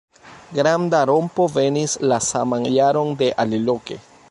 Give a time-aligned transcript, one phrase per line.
[0.59, 4.03] Granda rompo venis la saman jaron de aliloke.